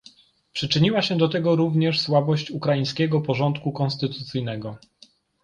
[0.53, 4.77] Przyczyniła się do tego również słabość ukraińskiego porządku konstytucyjnego